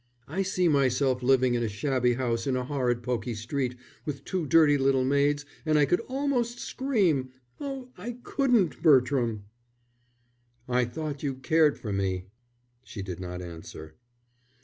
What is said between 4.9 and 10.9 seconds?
maids, and I could almost scream. Oh, I couldn't, Bertram." "I